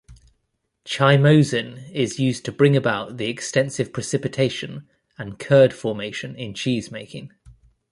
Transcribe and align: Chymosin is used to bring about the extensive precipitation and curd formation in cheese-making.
Chymosin 0.83 1.91
is 1.93 2.17
used 2.17 2.43
to 2.45 2.51
bring 2.51 2.75
about 2.75 3.17
the 3.17 3.27
extensive 3.29 3.93
precipitation 3.93 4.89
and 5.19 5.37
curd 5.37 5.73
formation 5.75 6.35
in 6.35 6.55
cheese-making. 6.55 7.31